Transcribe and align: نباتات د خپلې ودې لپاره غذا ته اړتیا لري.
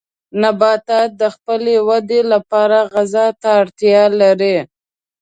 نباتات 0.41 1.09
د 1.21 1.23
خپلې 1.35 1.75
ودې 1.87 2.21
لپاره 2.33 2.77
غذا 2.93 3.27
ته 3.41 3.49
اړتیا 3.61 4.03
لري. 4.21 4.57